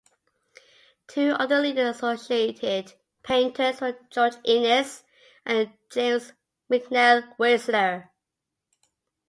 [1.05, 5.03] Two of the leading associated painters were George Inness
[5.45, 6.33] and James
[6.71, 8.09] McNeill Whistler.